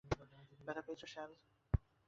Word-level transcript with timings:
ব্যথা 0.59 0.81
পেয়েছো, 0.85 1.07
স্যাল? 1.13 1.31